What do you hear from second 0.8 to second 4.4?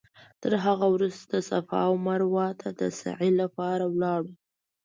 وروسته صفا او مروه ته د سعې لپاره لاړو.